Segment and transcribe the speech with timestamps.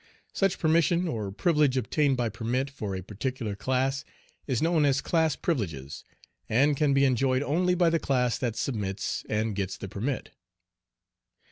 [0.33, 4.03] Such permission or privilege obtained by "permit" for a particular class
[4.47, 6.03] is known as "class privileges,"
[6.49, 10.31] and can be enjoyed only by the class that submits and gets the permit.